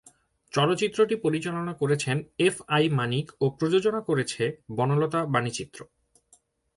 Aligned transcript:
চলচ্চিত্রটি 0.53 1.15
পরিচালনা 1.15 1.73
করেছেন 1.73 2.17
এফ 2.39 2.55
আই 2.67 2.85
মানিক 2.89 3.25
ও 3.41 3.45
প্রযোজনা 3.49 4.01
করেছে 4.01 4.43
বনলতা 4.77 5.19
বাণীচিত্র। 5.25 5.79